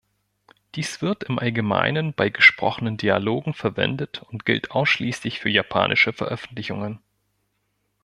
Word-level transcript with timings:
Dies 0.73 1.03
wird 1.03 1.25
im 1.25 1.37
Allgemeinen 1.37 2.15
bei 2.15 2.29
gesprochenen 2.29 2.97
Dialogen 2.97 3.53
verwendet 3.53 4.19
und 4.23 4.47
gilt 4.47 4.71
ausschließlich 4.71 5.37
für 5.39 5.49
japanische 5.51 6.11
Veröffentlichungen. 6.11 6.99